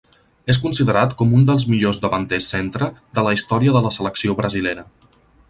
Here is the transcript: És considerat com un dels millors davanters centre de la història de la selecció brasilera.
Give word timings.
És 0.51 0.59
considerat 0.61 1.11
com 1.19 1.35
un 1.39 1.45
dels 1.49 1.65
millors 1.73 1.99
davanters 2.05 2.49
centre 2.55 2.89
de 3.19 3.27
la 3.29 3.35
història 3.39 3.77
de 3.77 3.85
la 3.89 3.93
selecció 4.01 4.39
brasilera. 4.43 4.89